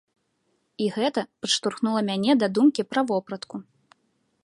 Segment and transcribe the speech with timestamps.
[0.85, 3.55] І гэта падштурхнула мяне да думкі пра вопратку.